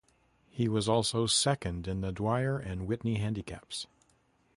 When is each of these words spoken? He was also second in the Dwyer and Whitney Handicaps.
He 0.49 0.67
was 0.67 0.89
also 0.89 1.27
second 1.27 1.87
in 1.87 2.01
the 2.01 2.11
Dwyer 2.11 2.57
and 2.57 2.87
Whitney 2.87 3.19
Handicaps. 3.19 3.85